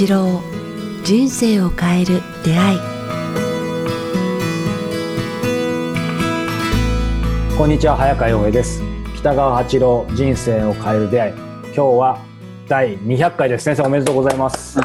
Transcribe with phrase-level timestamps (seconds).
[0.00, 0.40] 八郎
[1.04, 2.78] 人生を変える出会い。
[7.58, 8.80] こんにちは早川洋平です。
[9.18, 11.34] 北川八郎人生を変える出会い。
[11.34, 12.18] 今日は
[12.66, 13.64] 第200回です。
[13.64, 14.80] 先生おめでとうございます。
[14.80, 14.84] ど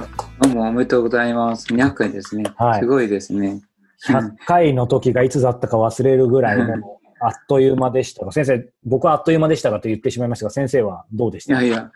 [0.50, 1.74] うもおめでとうございます。
[1.74, 2.52] 200回ですね。
[2.58, 2.82] はい。
[2.82, 3.62] すごいですね。
[4.10, 6.74] 100回の時がいつだったか忘れるぐらいの
[7.22, 11.54] あっという間でしたが先生僕はあっという間でしたがと言ってしまいましたが先生はどうでした？
[11.64, 11.92] いやいや、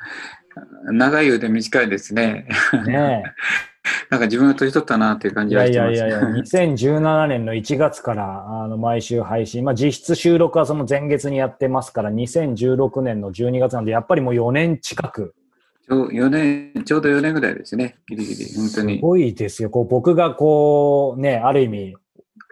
[0.91, 2.47] 長いようで短いですね。
[2.85, 3.23] ね
[4.09, 5.97] なんか自分が年取ったなっていう感じがやいしてます。
[5.97, 15.33] やいやいや2017年 の1月からあの毎週配信、まあ、実質収録はその前月にやってますから2016年の12月なんでやっぱりもう4年近く
[15.87, 17.97] ちょう4年、ちょうど4年ぐらいですね。
[18.07, 18.99] ギリギリ、本当すに。
[18.99, 19.71] ごいですよ。
[19.71, 21.95] こう僕がこうね、ある意味、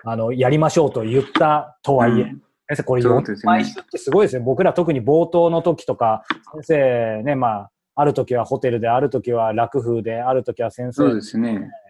[0.06, 4.42] あの、やりましょうと言ったとはいえ、うん先生これ4そうですね毎週ってすごいですよ。
[4.42, 6.23] 僕ら特に冒頭の時とか、
[6.56, 11.50] 先生ね、まあ、ある時はホテルで、ある時は楽風で、ある時は先生そうですね。
[11.50, 11.88] えー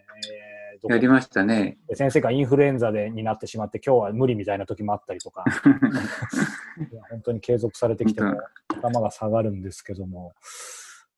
[0.89, 1.79] やりましたね。
[1.89, 5.43] で先生がインフルエンザでになってしまって、今日は無理みたいな時もあったりとか、
[6.91, 10.33] いや本当に継続されてきても頭が下がるんですけども、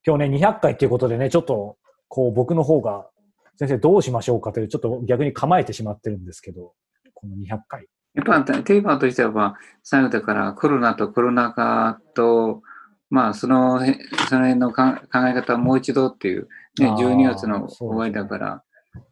[0.04, 1.76] 今日ね、200回っていうことでね、ちょっと、
[2.08, 3.06] こう僕の方が、
[3.56, 6.72] 先生どうしましょうかという、ちょっと逆に構えてしまってるんですけど、
[7.12, 7.86] この200回。
[8.14, 12.62] やっぱテーマとしては、まあ最後だからコロナとコロナ禍と、
[13.10, 18.62] まあそのへ、その辺のか考え方をもう一度っていう、ね、あー12月の終わりだから、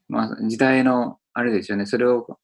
[0.08, 2.38] まあ時代のあれですよね、それを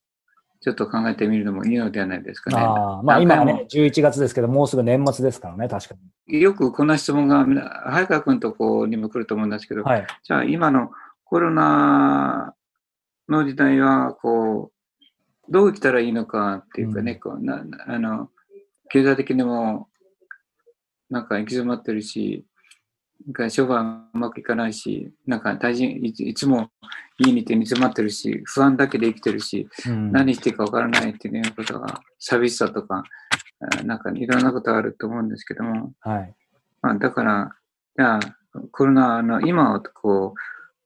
[0.60, 2.56] ちょっと考えてみるのもいいのではないですかね。
[2.58, 5.94] あーまあ今はね、11月ですけど、もうすぐ年末ですからね、確か
[6.26, 6.40] に。
[6.40, 7.44] よくこんな質問が、
[7.90, 10.06] 早川君とこにも来ると思うんですけど、はい。
[10.22, 10.90] じゃあ今の
[11.24, 12.54] コロナ
[13.28, 18.30] の時代は、こう、どう生きたらいいのかっていうかね、うんこうななあの、
[18.88, 19.88] 経済的にも、
[21.14, 22.44] なんか行き詰まってるし、
[23.24, 26.70] なんか商売うまくいかないし、なんか大事いついつも
[27.18, 33.04] 家にいて煮詰まってるし、不安だけで生きてるし、うん何していいかわからないっていうことが、寂しさとか、
[33.78, 36.34] あなんかいろんなことがあると思うんですけども、はい。
[36.82, 37.52] まあ、だから、
[37.96, 38.20] じゃあ、
[38.72, 40.38] コロナの今はこう、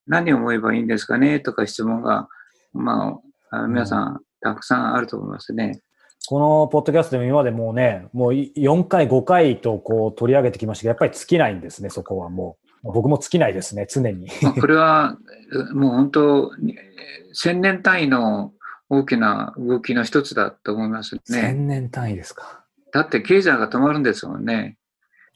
[0.06, 2.28] 何を思えばいいんですかねとか質問が、
[2.74, 3.18] ま
[3.50, 5.80] あ、皆さん、たくさんあると思いますね。
[6.26, 12.92] このポッドキャストでも今までもうね、もう4回、5回とこう取り上げてきましたけど、やっぱり尽きないんですね、そこはもう。
[12.92, 14.28] 僕も尽きないですね、常に。
[14.42, 15.16] まあ、これは、
[15.72, 16.50] もう本当、
[17.32, 18.52] 千年単位の
[18.88, 21.20] 大きな動きの一つだと思いますね。
[21.28, 22.64] 1000年単位ですか。
[22.92, 24.76] だって経済が止まるんですもんね。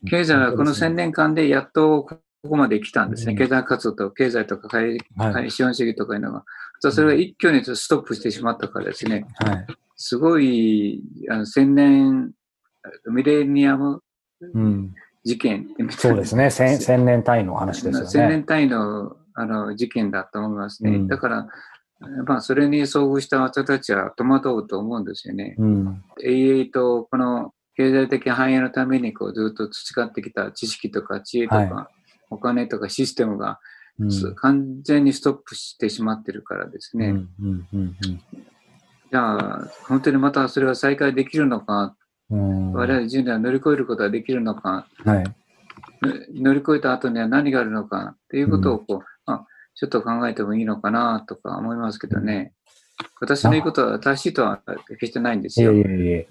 [0.09, 2.19] 経済はこの1000年間でやっとこ
[2.49, 3.33] こまで来たんですね。
[3.33, 4.81] うん経済活動と経済とか。
[5.49, 6.45] 資本主義とかいうのが。
[6.81, 9.27] それが一挙にストップしてしまったからですね。
[9.35, 9.67] はい。
[10.03, 12.33] すごい、あの、千年、
[13.11, 14.03] ミレニアム
[14.55, 14.95] うん。
[15.25, 16.51] 事件ってみたいなそうですね。
[16.51, 18.11] 千千年単位の話ですよね。
[18.11, 20.97] 千年単位のあの事件だと思いますね。
[20.97, 21.49] うんだから、
[22.27, 25.55] まあ、それに遭遇した私たちは戸惑うと思うんですよね。
[25.59, 26.03] うん。
[26.23, 31.91] 永遠とこの経済的繁栄のためにこうずっと培ってきた知識とか知恵とか、は
[32.31, 33.61] お金とかシステムが、
[34.01, 34.11] うん。
[34.11, 37.15] す完全にストップしてしまってるからですね。
[39.13, 39.19] うん。
[39.19, 39.35] うん。
[39.37, 39.37] うん。
[39.37, 41.95] じゃあ、本当にまたそれは再開できるのか、
[42.31, 42.73] うん。
[42.73, 45.25] 我々人類は乗り越えることができるのか、はい。
[46.35, 52.53] 乗り越えた後には何があるのかっていうことをこう、あちょっと考えてもいいのかなとか思いますけどね。
[53.21, 55.73] 私の言うことは正しいとは決してないんですよ。
[55.73, 56.27] いえいえ。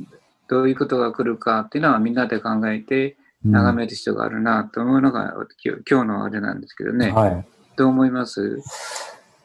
[0.47, 5.33] どういうことが来るかっていうのはみんなで考えてうん眺める必要があるなと思うのが、
[5.65, 7.11] 今日今日のあれなんですけどね。
[7.11, 7.45] はい。
[7.75, 8.61] どう思います？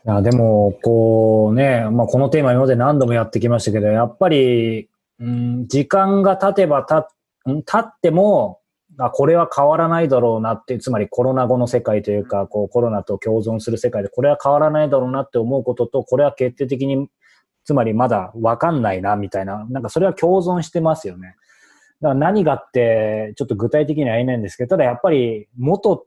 [0.07, 7.09] いや、でも、こうね、まあ、このテーマ今まで何度もやってきましたけど、やっぱり、うん、時間が経てばた、
[7.45, 8.61] 経っても、
[8.99, 17.09] あ、これは変わらないだろうなって、つまりコロナ後の世界というか、こう、コロナと共存する世界で、これは変わらないだろうなって思うことと、これは決定的に、
[17.65, 21.35] つまりまだわかんないな、みたいな、なんかそれは共存してますよね。
[22.01, 26.07] だから何がって、ちょっと具体的には言えないんですけど、ただやっぱり元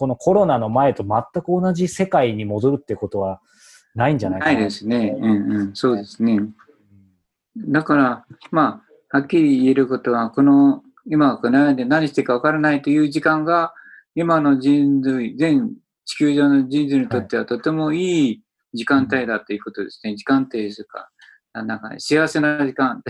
[0.00, 3.42] このコロナの前と全く同じ世界に戻るってことは
[3.94, 4.54] ないんじゃないかな。
[4.54, 5.14] ないですね。
[5.20, 6.38] うんうん、そうですね。
[7.54, 13.74] だから、まあ、はっきり言えることは、この、今、この世で何していいか分からないという時間が、
[14.14, 15.74] 今の人類、全
[16.06, 18.42] 地球上の人類にとってはとてもいい
[18.72, 20.16] 時間帯だということですね。
[20.16, 21.10] 時間帯ですか。
[21.52, 23.02] あなんか、幸せな時間。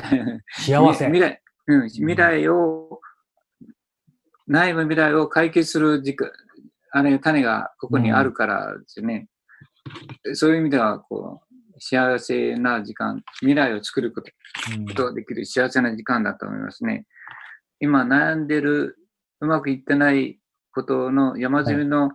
[0.59, 1.07] 幸せ。
[1.07, 3.01] 未来、うん、未来を、
[4.49, 6.29] 内部未来を解決する時間、
[6.91, 9.29] あれ、種がここにあるからですね。
[10.35, 11.51] そういう意味では、こう、
[11.81, 14.31] 幸せな時間、未来を作ること
[14.77, 17.07] うんことができる幸せな時間だと思いますね。
[17.81, 18.99] 今悩んでる、
[19.41, 20.39] うまくいってない
[20.73, 22.11] ことの山積みの、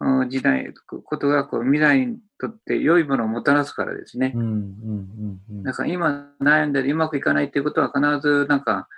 [0.00, 4.42] うん時代、ことがこう未来にとって良いものをもたらすからですねうん。
[4.42, 8.88] うんうんうんだから今悩んでうまくいかないっていうことは必ずなんか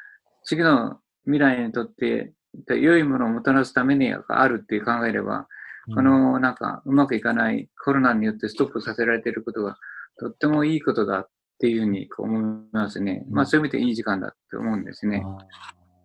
[0.44, 2.32] 次の未来にとって
[2.68, 5.48] 良いものをもたらすためにあるって考えれば、
[5.94, 9.76] このなんかうまくいかないコロナによってストップさせられていることが
[10.18, 12.42] とってもいいことだっていうふうに思い
[12.72, 13.24] ますね。
[13.30, 15.24] まあそういう意味でいい時間だと思うんですね。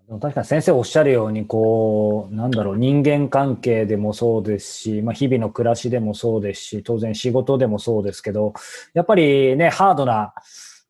[0.08, 8.54] でも確かに先生おっしゃるように、こう、なんだろう、人間関係でもそうですし、まあ、日々の暮らしでもそうですし、当然仕事でもそうですけど、
[8.94, 10.34] やっぱりね、ハードな、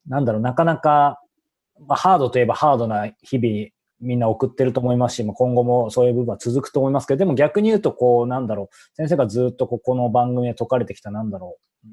[0.07, 1.21] なんだろう、なかなか、
[1.87, 3.69] まあ、ハードといえばハードな日々、
[4.01, 11.87] みんな送ってると思いますし、今後もそういう部分は続くと思いますけど、でも逆に言うと、こう、なんだろう、先生がずっとここの番組で説かれてきた、なんだろう、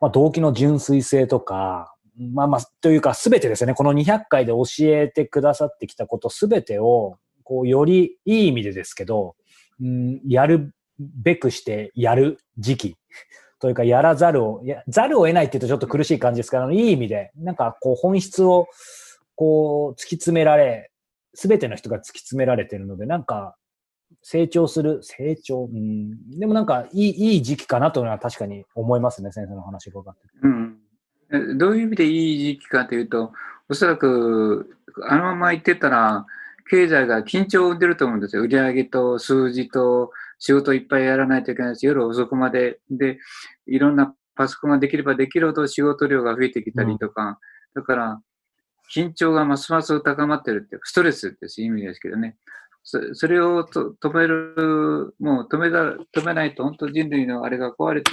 [0.00, 1.94] まあ、動機の純粋性とか、
[2.32, 3.74] まあまあ、というか、すべてですね。
[3.74, 9.36] この200回で教えてくださってきたことすべてを、こう、よりいい意味でですけど、
[9.80, 12.96] うん、やるべくしてやる時期。
[13.60, 18.66] というか、やらざるを、やざるを得ないって言うとちょっと苦しい感じですから、いい意味で、なんかこう、本質を、
[19.38, 20.90] こう、突き詰められ、
[21.32, 23.54] すべての人が突き詰められてるので、なんか、
[24.20, 30.22] 成長する、成長、うん、でもなんかいい、いい時期かなというのは確かに思いますね、先生の話が伺って。
[30.42, 31.56] うん。
[31.56, 33.32] どういう意味でいい時期かというと、
[33.68, 34.76] おそらく
[35.06, 36.26] あのまま言ってたら、
[36.68, 38.42] 経済が緊張を生んでると思うんですよ。
[38.42, 43.18] 売上と数字と仕事いっぱいやらないといけないし、夜遅くまで、で、
[43.66, 47.38] いろんなパソコンができればできるほど仕事量が増えてきたりとか、
[47.74, 48.20] だから、
[48.94, 52.36] 緊張がますます高まってるっていう、ストレスっていう意味ですけどね。
[52.84, 58.10] そそれをと止める、もう止めだ止めないと本当人類のあれが壊れて、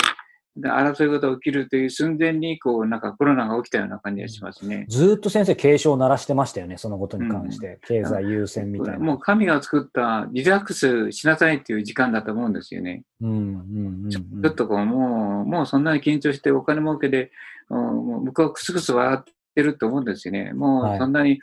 [0.57, 4.85] で争い事が起きるという寸前に、こう、なんかコロナが起きたような感じがしますね。
[4.87, 7.79] ずーっと先生警鐘を鳴らしてましたよね、そのことに関して。
[7.85, 8.99] 経済優先みたいな。
[8.99, 13.03] もう神が作ったリラックスしなさいっていう時間だと思うんですよね。
[13.21, 17.31] うんうんうんうんちょっとこう、もう、もうそんなに緊張してお金儲けで、
[17.69, 19.23] うんもう向こうはクスクス笑っ
[19.55, 20.53] てると思うんですよね。
[20.53, 21.39] もはいうそんなに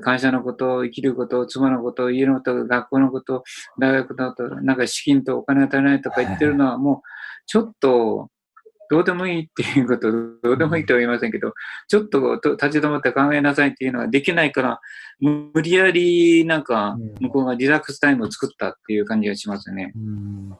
[0.00, 3.44] 会社のこと、生きること、妻のこと、家のこと、学校のこと、
[3.78, 7.00] 大学のこと、なんか資金とお金が足りないとか言ってるのはもう、
[7.46, 8.30] ちょっと、
[8.90, 10.12] どうでもいいっていうこと、
[10.42, 11.54] どうでもいいとは言いませんけど、
[11.88, 14.80] ちょっと立ち止まって考えなさいっていうのはできないから、
[15.20, 19.92] 無理やりなんかうん向こうがリラックスタイムを作ったっていう感じがしますね。
[19.96, 20.58] うん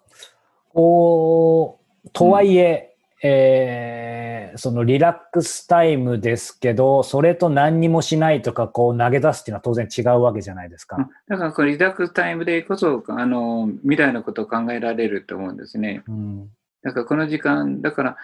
[0.73, 2.94] こう、とはいえ、
[3.27, 4.25] えー
[4.57, 11.09] そのリラックスタイムですけど、それと何にもしないとか、こう投げ出すっていうのは当然違うわけじゃないですか。
[11.29, 16.03] だからこれリラックスタイムでこそ、あの、未来のことを考えられると思うんですね。
[16.09, 16.51] うん
[16.83, 18.17] だからこの時間、だから、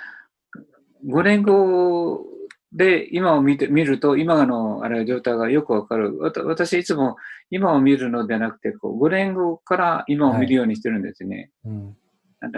[1.06, 2.26] 5年後
[2.74, 6.18] で今を見て見ると、今のあれ状態がよくわかる。
[6.20, 7.16] わた私いつも
[7.48, 11.50] 今を見るのではなくて、こう5年後から今を見るようにしてるんですね。
[11.64, 11.96] うん
[12.40, 12.48] だ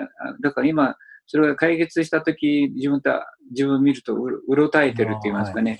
[0.41, 0.97] だから今、
[1.27, 5.79] それが解決したとき、自分た、自分を見るとうろうろたえてるって言いますかね。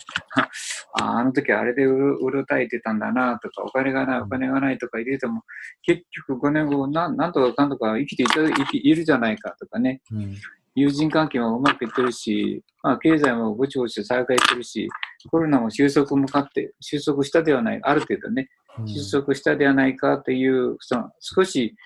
[1.01, 5.43] あ あの時あれでうろうろたえてたんだなとか、お金がない、お金がないとか言ってても、
[5.83, 10.01] 結局5年後、なんなんとかかんとか生きていた生きいるじゃないかとかね。
[10.13, 10.35] うん
[10.75, 14.89] 友人関係もうまくいってるし、まあ、経済もぼちぼち再開してるし、
[15.31, 21.77] コロナも収束向かって、収束したではない、ある程度ね、うん収束したではないかという、その少し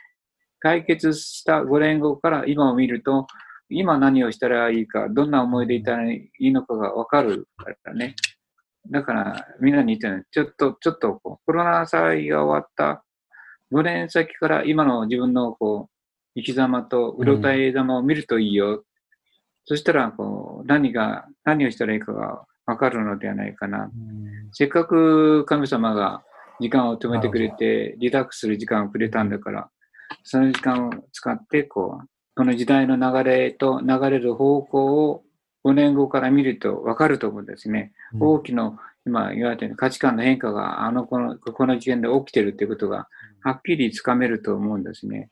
[0.60, 3.26] 解決した5年後から今を見ると、
[3.68, 8.14] 今何をしたらいいか、どんな思いでいたらいいのかがわかるからね。
[8.90, 13.04] だから、みんなに言ってるちょっと、ちょっとこう、コロナ災が終わった
[13.72, 18.84] 5年先から今の自分のこう、生き様とうろたえ様を見るといいよ。
[19.64, 23.84] そしたら、こう、何が、何をしたらいいかがわかるのではないかな。
[23.84, 26.22] うんせっかく神様が
[26.60, 29.70] 時間を止めてくれて、リラックスする時間をくれたんだから、
[30.22, 35.22] その時間を使って、こう、この時代の流れと流れる方向を
[35.64, 37.92] 5年後から見ると分かると思うんですね。
[38.20, 43.08] 大きな、今言われたように価値観の変化があのこの、この時点で起きてるっていうことが、
[43.42, 45.30] はっきりつかめると思うんですね。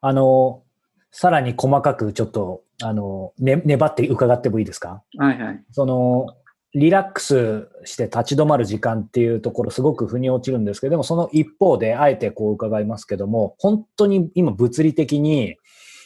[0.00, 0.62] あの、
[1.10, 5.02] さらに細かくちょっと、あの、ね、粘って伺ってもいいですか？
[5.18, 5.64] はいはい。
[5.70, 6.26] その、
[6.74, 15.56] リラックスして立ち止まる時間っていうところすごく腑に落ちるんですけど、でもその一方で、あえてこう伺いますけども、本当に今物理的に、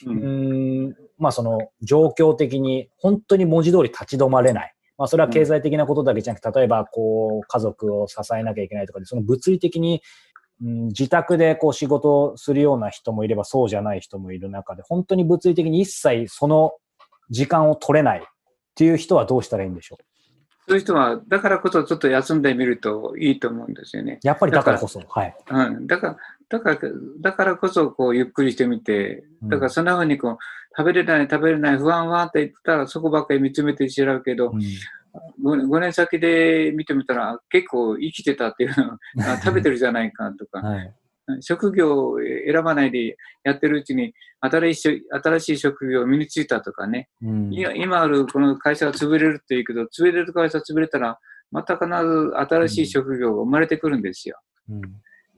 [0.07, 4.75] ううんーん、まあその状況的に本当に文字通り立ち止まれない。
[4.99, 10.03] まあそれは経済的なことだけじゃなくて、例えばこう家族を支えなきゃいけないとかで、その物理的に、
[10.63, 16.73] うん、自宅でこう仕事をするような人もいればそうじゃない人もいる中で、本当に物理的に一切その
[17.31, 18.23] 時間を取れないっ
[18.75, 20.05] ていう人はどうしたらいいんでしょう？
[20.69, 24.21] そういう人は、だからこそちょっと休んでみるといいと思うんですよね。
[24.23, 25.01] やっぱりだからこそ。
[25.09, 25.35] はい。
[25.49, 26.17] うん、だから、
[26.51, 26.79] だから、
[27.21, 30.39] だからこそ、こう、ゆっくりしてみて、だからそんな風にこう、
[30.77, 34.51] 食べれない、食べれない、不安はって言ったら、そこばっかり見つめて知らうけど、
[35.43, 40.95] 5, 5年先で見てみたら、結構生きてたっていうのは、食べてるじゃないかとか、はい
[41.41, 51.19] 職業を選ばないでやってるうちに新しい新しい職業を身についたとかね、うん、今あるこの会社が潰れるって言うけど、潰れる会社潰れたら、
[51.51, 54.39] また必ず新しい職業が生まれてくるんですよ。
[54.71, 54.83] うん、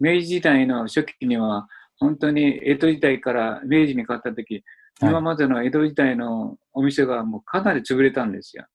[0.00, 1.66] 明治時代の初期には、
[1.98, 4.64] 本当に江戸時代から明治に変わった時、
[5.02, 8.66] 今までの江戸時代のお店がもうかなり潰れたんですよ。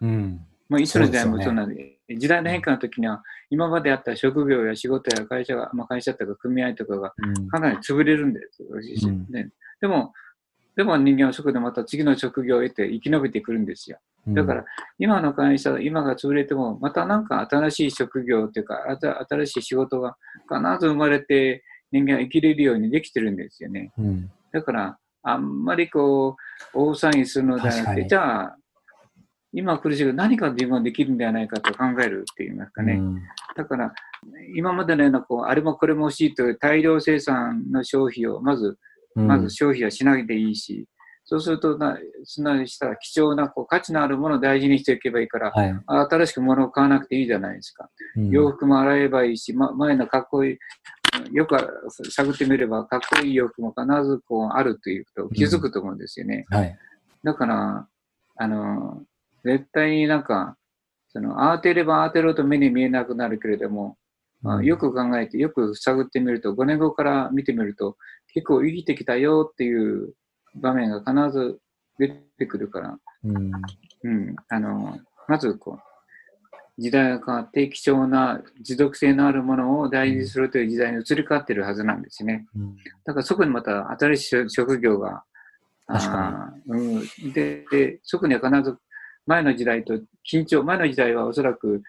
[0.00, 0.46] うん。
[0.68, 7.14] まあ、いつの時代もそうなんで、時代の変化の時には、今まであった職業や仕事や会社が、まあ、会社とか組合とかが
[7.50, 8.62] かなり潰れるんです。
[9.06, 9.50] うん、ね、
[9.80, 10.12] でも、
[10.76, 13.98] でも人間はそこでまた次の職業を得て生き延びてくるんですよ。
[14.28, 14.64] だから、
[14.98, 18.98] 今の会社、今が潰れても、またなんか新しい職業というか、
[19.28, 20.16] 新しい仕事が
[20.48, 23.92] 必ず生まれて、人間は生きれるようにできてるんですよね。
[23.98, 26.36] うん、だから、あんまりこ
[26.74, 28.56] う、大騒ぎするのではなくて、じゃあ、
[29.52, 32.94] 今苦しいけど何か自分はできるんではないかと考えるって言いますかね。
[32.94, 33.22] うん、
[33.56, 33.92] だから、
[34.54, 38.78] 今までのような、こう、あれもこれも欲しいという大量生産の消費を、まず、
[39.14, 40.86] まず消費はしないでいいし、
[41.24, 45.80] そうするとな、そんなにしたら貴重なこう価値のあるものを大事にしていけばいいから、はい、
[46.10, 47.88] 新しく物を買わなくていいじゃないですか。
[48.16, 50.58] うん、洋服も洗えばいいし、ま、前のかっこい
[51.32, 51.56] い、よく
[52.10, 56.46] 探ってみれば、かっこいい洋服も必ずこうあるということを気づくと思うんですよね。
[56.50, 56.78] うんはい、
[57.22, 57.88] だから、
[58.36, 59.02] あの、
[59.44, 60.56] 絶対になんか、
[61.08, 63.96] その、慌てれば慌てると目に見えなくなるけれども、
[64.42, 67.96] まあ、よく考えて、よく探ってみると、5年後から見てみると、
[68.32, 70.14] 結構生きてきたよっていう
[70.54, 71.58] 場面が必ず
[71.98, 73.52] 出てくるから、うん、
[74.04, 82.46] うん、あの、まずこう、時代が変わって貴重な持続性のあるものを大事にするという時代に移り変わっているはずなんですね。
[82.56, 85.22] うん、だからそこにまた新しい職業が、
[85.86, 87.02] あうん、
[87.34, 88.78] でで、そこには必ず
[89.26, 89.94] 前の時代と
[90.30, 91.82] 緊張、前の時代はおそらく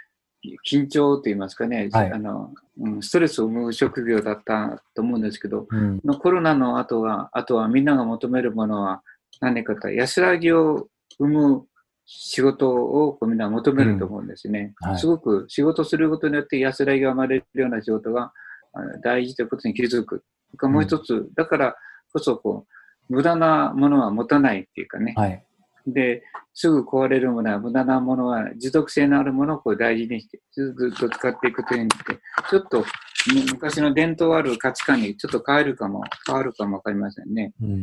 [0.68, 2.54] 緊張と言いますかね、はい、あの、
[3.02, 9.04] ストレスを生む職業だったと思うんですけど、うん、コロナの後は、あとはみんなが求めるものは
[9.40, 11.66] 何かと安らぎを生む
[12.06, 14.90] 仕事をみんな求めると思うんですね、うん。
[14.92, 18.34] はい、すごく仕事することによって安らぎが生まれるような仕事が
[19.04, 20.24] 大事ということに気づく。
[20.64, 21.76] もう一つ、うん、だから
[22.12, 22.66] こそこ
[23.10, 25.46] う、無駄なものは持たないっていうかね、はい
[25.88, 26.24] で、
[26.54, 32.20] すぐ壊れるものは無駄なものは持続性のあるものをこう大事にして、ずっと使っていくというにして、
[32.50, 32.86] ちょっと
[33.52, 37.54] 昔の伝統ある価値観にちょっと変えるかも、変わるかもわかりませんね。
[37.62, 37.80] うんうんう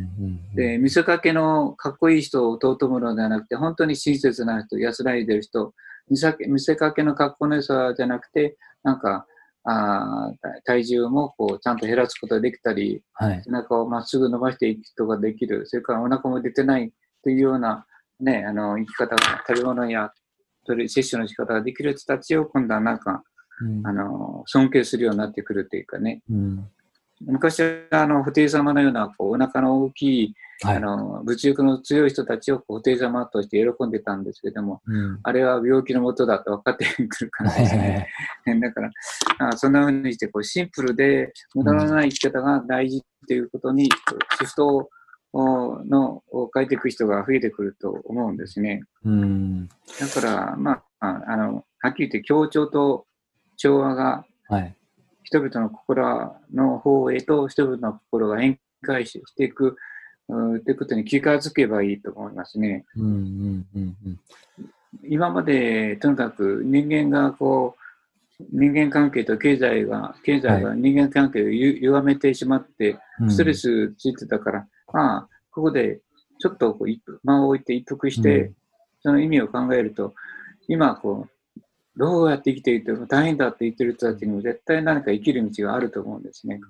[0.53, 5.73] ん、で、見せかけのかっこいい人を尊むのではなくて、本当に親切な人、安らいでる人、
[6.09, 9.25] 見せ見せかけの格好の良さじゃなくて、なんか、
[9.65, 10.31] あ
[10.63, 16.91] 体重もこうちゃんと減らすことができたり、はい、背中をまっすぐ伸ばしていくことができる、それからお腹も出てない
[17.23, 17.85] というような
[18.19, 20.11] ね、あの、生き方が、食べ物や、
[20.65, 23.23] 取り、摂取の仕方ができる人たちを今度はなんか、
[23.61, 26.21] うん、あの、尊敬するようになってくるというかね。
[26.29, 26.67] うん、
[27.25, 38.09] 昔は、あの、布袋様のような、こう、お腹の大きい、はい、あの、物欲の強い人たちを布袋様として喜んでたんですけども、うん、あれは病気のもとだと分かってくるからですね。
[38.61, 38.89] だから、
[39.39, 43.85] あそんな風にして、こう、シンプルで、無駄のない生き方が大事っていうことに、
[44.37, 44.89] シフトを
[45.33, 48.83] のを変えていく人が増えてくると思うんですね。
[49.05, 53.05] うん、だから、まあ、あの、はっきり言って協調と
[53.57, 54.25] 調和が、
[55.23, 59.77] 人々の心の方へと人々の心が変化していく、
[60.27, 62.85] うということに気がつけばいいと思いますね。
[62.95, 64.19] うんうんうんうん、
[65.03, 67.79] 今までとにかく人間がこう、
[68.51, 76.01] 人間関係と経済が、経済が人間関係を歪めてしまって、ストレスついてたから、まあ、ここで
[76.39, 78.53] ちょっとこう間を置いて一服して、
[79.01, 80.13] その意味を考えると、
[80.67, 81.59] 今こう、
[81.97, 86.61] どうやって生きていても大変だって言ってる人たちにも絶対何か生きる道があると思うんですね。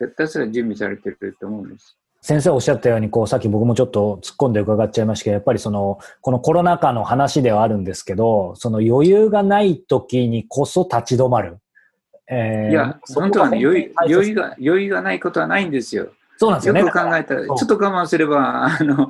[0.00, 1.98] 絶対それは準備されてると思うんです。
[2.22, 11.58] 先生おっしゃったように、こう、さっき僕もちょっと突っ込んで伺っちゃいましたけど、やっぱりその、このコロナ禍の話ではあるんですけど、その余裕がない時にこそ立ち止まる。
[12.26, 16.12] えー、いや、本当はね余裕、余裕が、余裕がないことはないんですよ。
[16.36, 16.80] そうなんですよね。
[16.80, 19.08] よく考えたら、ちょっと我慢すれば、あの、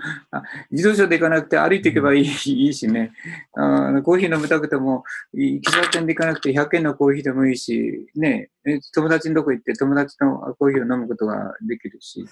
[0.71, 3.13] 自動車で行かなくて歩いていけばいい,、いいしね
[3.55, 5.05] あの、コーヒー飲みたくても、
[5.35, 8.51] 喫茶店で行かなくて100円のコーヒーでもいいし、ね、
[8.95, 12.27] 友達のとこ行って友達のコーヒーを飲むことができるし、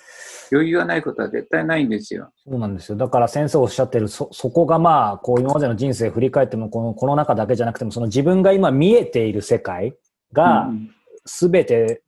[0.52, 2.30] 余裕がないことは絶対ないんですよ。
[2.44, 2.96] そうなんですよ。
[2.96, 9.94] だから先生おっしゃってる、そ、そこがまあ、こう今までの人生振り返っても、このコロナ禍だけじゃなくても、その自分が今見えている世界
[10.32, 10.70] が、
[11.24, 12.02] すべて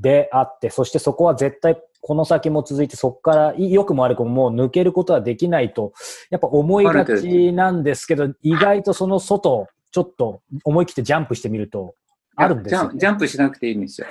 [0.00, 5.92] であって、そしてそこは絶対この先も続いて、そこから良くも悪くももう抜けることはできないと、
[6.30, 11.94] やっぱ思いがちなんですけど、意外とその外、ちょっと思い切ってジャンプしてみると、
[12.36, 14.06] あるんですよ、ジャンプしなくていいんですよ。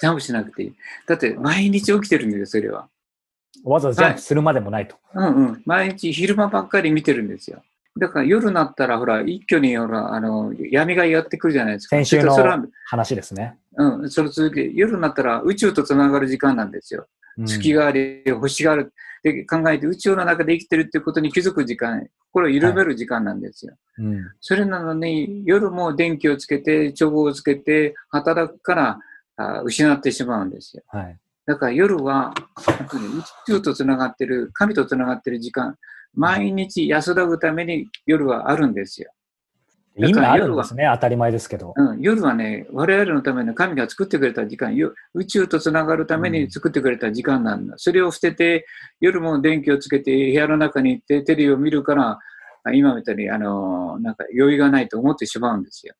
[0.00, 0.74] ジャンプしなくていい。
[1.06, 2.88] だって毎日起きてるんですよ、それは。
[3.64, 4.96] わざわざジャンプするまでもないと。
[5.12, 5.62] はい、うんうん。
[5.66, 7.62] 毎日昼間ばっかり見てるんですよ。
[7.98, 11.96] だから夜になったら、ほら、一挙に、ほら、あの、闇がやってくるじゃないですか。
[11.96, 12.34] 先週の
[12.86, 13.58] 話ですね。
[13.76, 17.06] うん、それ続け、夜になったら宇宙と繋がる時間なんですよ。
[17.44, 18.92] 月があり、星がある。
[19.22, 23.74] で、考えて宇宙の中で生きてるっていうことに気づく時間、これを緩める時間なんですよ。
[23.96, 28.98] はいうん、それなのに、夜も電気をつけて、帳簿をつけて、働くから
[29.36, 30.82] あ失ってしまうんですよ。
[30.88, 32.34] はい、だから夜は、
[33.46, 35.76] 宇宙と繋がってる、神と繋がってる時間、
[36.14, 39.12] 毎日安らぐために夜はあるんですよ。
[40.06, 41.74] 意味あるんですね、当たり前ですけど。
[41.76, 44.72] うん、夜はね、我々のための神が作ってくれた時間、
[45.14, 47.72] 宇宙とつながるために作ってくれた時間なんだ。
[47.72, 48.66] うん、それを捨てて、
[49.00, 52.18] 夜も電気をつけて部屋の中に行ってテレビを見るから、
[52.72, 55.94] 今みたいに、あの、なんか余裕がないと思ってしまうんですよ。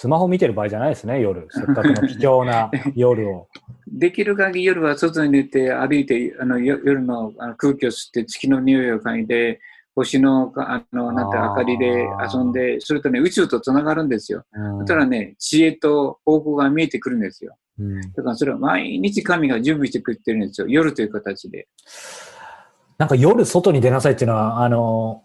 [0.00, 1.46] スマホ見てる場合じゃないですね、夜。
[1.50, 3.48] せっかくの貴重な 夜を。
[3.86, 9.60] できる限り夜は外に出て歩いて、あの夜の空気を吸って月の匂いを嗅いで、
[9.94, 14.42] 星の、あの、なんて明かりで遊んで、それとね、宇宙と繋がるんですよ。
[14.78, 17.58] そしたらね、知恵と方向が見えてくるんですよ。
[17.78, 20.66] うん、だからそれは毎日神が準備してくれてるんですよ。
[20.66, 21.68] 夜という形で。
[22.96, 25.24] なんか夜外に出なさいっていうのは、あの、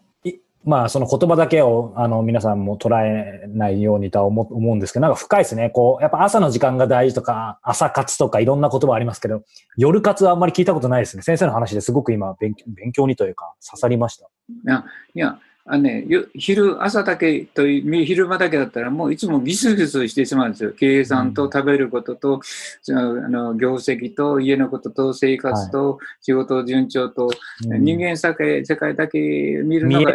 [0.66, 5.70] まあ、その言葉だけを、あの、皆さんも捉えないようにとは思うんですけど、なんか深いですね。
[5.70, 9.42] こう、やっぱ朝の時間が大事とか、朝活とかいろんな言葉ありますけど、
[9.76, 11.22] 夜活はあんまり聞いたことないですね。
[11.22, 14.26] 先生の話ですごく今勉、勉強にというか、刺さりました。
[14.26, 14.28] い
[14.64, 20.72] や、いや、あのね、昼、朝だけと、昼間だけだったら、もういつもギスギスしてしまうんですよ。
[20.72, 22.40] 計算と食べることと、
[22.88, 27.32] うん、あの業績と家のことと生活と仕事順調と、は
[27.76, 30.12] い、人間世界世界だけ見るのが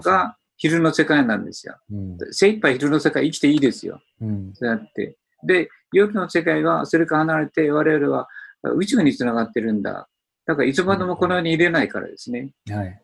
[0.00, 1.76] が昼の世界なんですよ。
[1.90, 4.00] うん、精一杯昼の世界生きていいですよ。
[4.20, 5.16] うん、そうやって。
[5.44, 8.28] で、夜の世界はそれから離れて我々は
[8.76, 10.08] 宇宙につながってるんだ。
[10.46, 12.52] だからいつまでもこの世に入れないからですね。
[12.70, 13.02] はい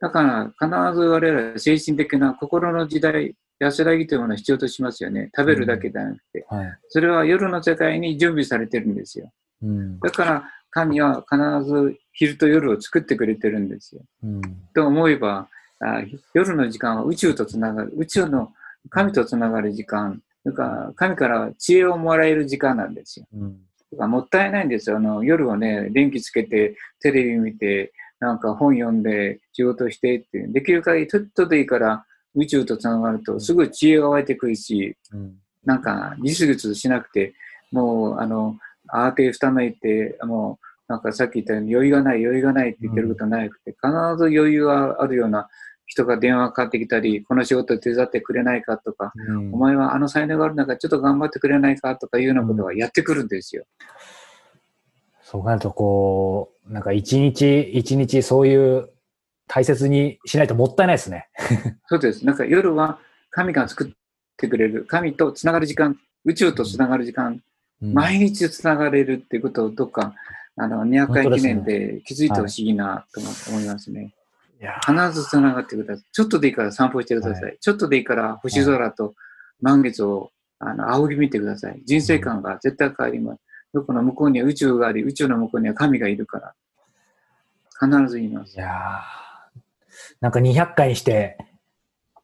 [0.00, 5.30] だから必ず我々は精神的な心の時代、安らぎというものを必要としますよね。
[5.36, 6.46] 食べるだけではなくて。
[6.50, 9.30] うんはい、それは夜の世界に準備されてるんですよ。
[9.62, 14.02] うん、だから神は必ず昼と夜を作ってくれてるんですよ。
[14.22, 14.40] うん、
[14.74, 15.48] と思えば
[15.80, 16.02] あ、
[16.34, 18.52] 夜の時間は宇宙とつながる、宇宙の
[18.90, 23.26] 神とつながる時間、それから神から知恵をもらえる時間なんですよ。
[23.32, 24.96] うん、もったいないんですよ。
[24.96, 32.04] あの夜はね、電気つけて、テレビ見て、なんか本読んで仕事してって、できる限りちょっとでいいから
[32.34, 37.34] 宇宙と繋がるとすぐ知恵が湧いてくるし、うん、なんかギスギスしなくて、
[37.70, 38.56] もうあの、
[38.92, 45.48] 慌てふためいて、もうなんかさっき言ったように余裕がない余裕がないって言ってることはなくて、必ず余裕があるような
[45.86, 53.64] 人が電話かかってきたり、この仕事手伝ってくれないかとか、うん、お前はあの才能がある中ちょっと頑張ってくれないかとかいうようなことがやってくるんですよ。
[55.22, 58.90] そうなるとこう、なんか一日一日そういう
[59.46, 61.28] 大切にしないともったいないですね。
[61.88, 62.24] そうです。
[62.24, 62.98] なんか夜は
[63.30, 63.92] 神が作っ
[64.36, 67.42] てくれる、神とつながる時間、宇宙とつながる時間、
[67.82, 70.14] うん、毎日つながれるっていうことをどっか、
[70.56, 74.14] あの、200回記念で気づいてほしいなと思いますね。
[74.84, 76.04] 必ずつながってください。
[76.12, 77.42] ちょっとでいいから散歩してください。
[77.42, 79.14] はい、ちょっとでいいから星空と
[79.60, 81.80] 満月をあの仰ぎ見てください。
[81.84, 83.40] 人生観が絶対変わります。
[83.74, 86.54] どこの向こうには宇宙があり、宇宙の向こうには神がいるから。
[87.80, 88.56] 必ず言います。
[88.56, 88.68] いや
[90.20, 91.36] なんか200回にして、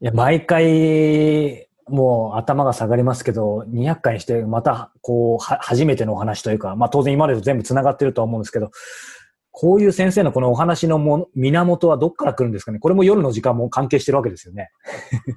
[0.01, 8.71] いや、毎回、もう頭が下がりますけど、200回にして、また、こう、は、初めてのお話というか、まあ当然今までと全部繋がってるとは思うんですけど、
[9.51, 12.79] こういう先生のこのお話のも源はどっから来るんですかね？
[12.79, 14.69] これも夜の時間も関係してるわけですよね。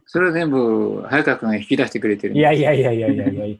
[0.06, 2.34] それは全部、早川君が引き出してくれてる。
[2.34, 3.56] いやいやいやいやいやいや。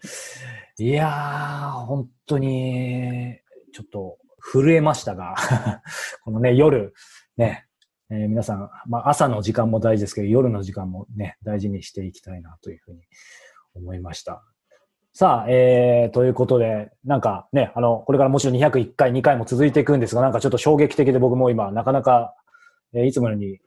[0.81, 3.37] いやー、本当に、
[3.73, 5.35] ちょっと震えましたが
[6.23, 6.95] このね、夜、
[7.37, 7.67] ね、
[8.11, 13.01] えー、皆さん、まあ朝の時間も大事ですけど、夜の時間もね、大事にしていきたいなというふうに
[13.75, 14.45] 思いました。
[15.13, 22.37] さあ、えー、ということで、なんかね、あの、これからもちろん201回、2回も続いていくんですが、なんかちょっと衝撃的で僕も今、なかなか、
[22.93, 23.59] えー、いつもように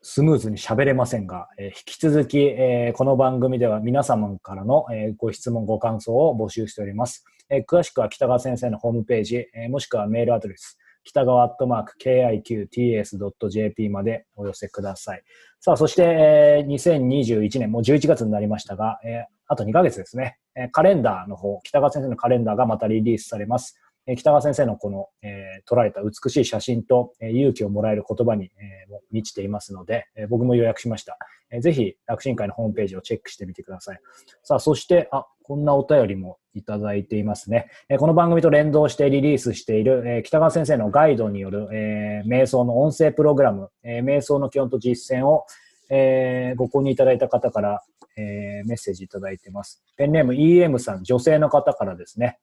[0.00, 7.24] スムーズに喋れませんが、えー、引き続き、えー、この番組では皆様からの、えー、ご質問、ご感想を募集しております。
[7.50, 15.22] えー、詳しくは北川先生のホームページ、えー、もしくはメールアドレス、北川アットマーク KIQTS.jp までお寄せください。
[15.58, 23.80] さあ、そして、えー、2021年、もう11月になりましたが、えー、あと2ヶ月ですね、えー、カレンダーの方、北川先生のカレンダーがまたリリースされます。
[24.10, 31.18] え、北川先生のこの、えー、撮られた美しい写真と、え、勇気をもらえる言葉に、えー、満ちていますので、え、僕も予約しました。
[31.50, 34.00] えー、ぜひ、楽神会のホームページをチェックしてみてください。
[34.42, 37.68] さあ、そして、あ、こんなお便りもいただいていますね。
[37.90, 45.44] え、この番組と連動してリリースしている、え、北川先生のガイドによる、え、瞑想の音声プログラム、え、瞑想の基本と実践を、
[45.90, 47.82] えー、ご購入いただいた方から、
[48.16, 49.84] え、メッセージいただいてます。
[49.96, 52.38] ペンネーム EM さん、女性の方からですね。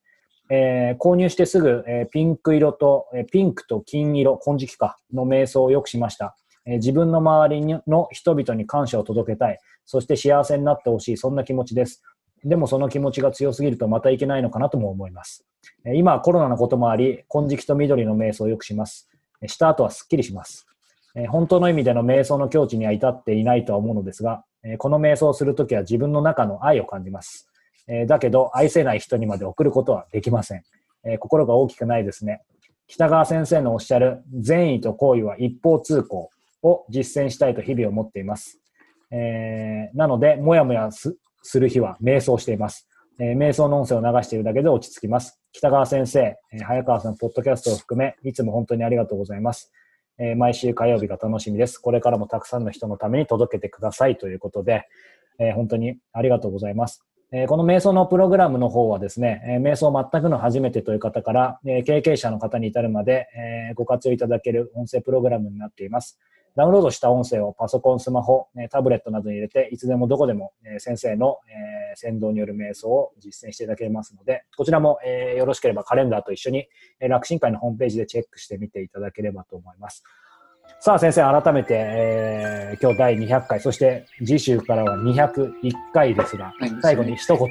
[0.49, 6.36] えー、購入してすぐ、えー、ピンク色と、えー、ピンクと金色、金色かの瞑想をよくしました。
[6.65, 9.60] えー、自分の周りの人々に感謝を届けたい。
[9.86, 11.17] そして幸せになってほしい。
[11.17, 12.03] そんな気持ちです。
[12.43, 15.45] でもその気持ちが強すぎるとまたいけないのかなとも思います。
[15.84, 19.10] えー、今コロナのこともあり、金色と緑の瞑想をよくします。
[19.41, 20.67] えした後はすっきりします。
[21.15, 27.49] え本当の意味での瞑想の境地には至っていないとは思うのですが、えこの瞑想をするときは自分の中の愛を感じます。
[27.88, 30.63] えだけど、愛せない人にまで送ることはできません。
[31.04, 32.41] え心が大きくないですね。
[32.88, 36.30] 北川先生のおっしゃる善意と行為は一方通行
[36.62, 38.60] を実践したいと日々思っています。
[39.12, 41.15] えー、なので、もやもやす
[41.60, 42.88] る日は瞑想しています。
[43.19, 45.39] えー、瞑想の音声を流しているだけで落ち着きます。
[45.52, 49.71] 北川先生、えー、早川さん、ポッドキャストを含め、いつも本当にありがとうございます。
[50.17, 51.78] えー、毎週火曜日が楽しみです。
[51.78, 54.88] これからもたくさんの人のために届けてくださいということで、
[55.39, 57.06] えー、本当にありがとうございます。
[57.38, 66.17] えこの瞑想のプログラムの方はですね、え瞑想全くの初めてという方から、え経験者の方に至るまで、えご活用いただける音声プログラムになっています。
[66.56, 71.39] ダウンロードした音声をパソコン、スマホ、タブレットなどに入れて、いつでもどこでも先生の
[71.95, 74.98] 先導による瞑想を実践していただけますので、こちらも
[75.36, 76.69] よろしければカレンダーと一緒に
[77.02, 80.04] 楽神会のホームページでチェックしてみていただければと思います。
[80.80, 85.51] さあ先生、改めて、えー、今日第200回、そして次週からは201
[85.93, 87.49] 回ですが、はい、最後に一言。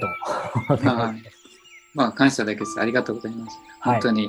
[0.84, 1.14] まあ、
[1.94, 2.80] まあ、感謝だけです。
[2.80, 3.58] ありがとうございます。
[3.80, 4.28] 本当に、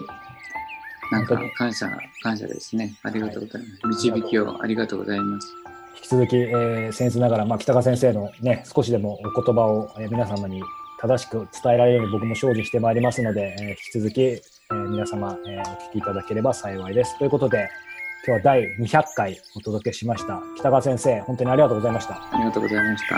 [1.12, 1.90] なんか感謝、
[2.22, 2.98] 感謝ですね。
[3.04, 4.08] ありがとうございます。
[4.08, 5.48] 導きをありがとうございます。
[5.96, 10.62] 引き続き、えー、先生ながら、まあ、北川先生のね、少しでもお言葉を、えー、皆様に
[11.00, 17.18] 正しく伝えられるように僕も精進してまいりますので、えー、引き続き、えー、皆様、えー、お聞きいただければ幸いです。
[17.18, 17.68] ということで、
[18.28, 20.42] 今日は第200回お届けしました。
[20.58, 22.16] 北川先生、本当にありがとうございました。
[22.16, 23.18] ありがとうございました。